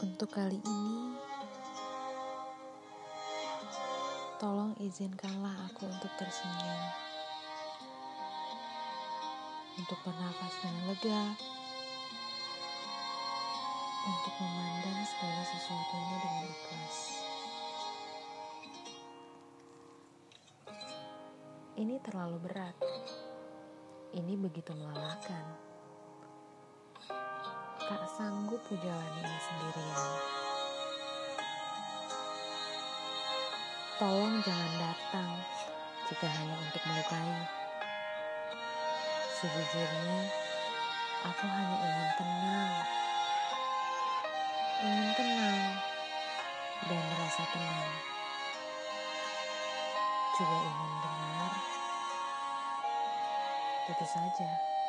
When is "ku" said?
28.70-28.78